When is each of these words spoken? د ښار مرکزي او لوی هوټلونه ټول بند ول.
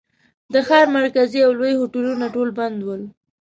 د 0.53 0.55
ښار 0.67 0.85
مرکزي 0.97 1.39
او 1.47 1.51
لوی 1.59 1.73
هوټلونه 1.79 2.25
ټول 2.35 2.49
بند 2.59 2.79
ول. 2.85 3.01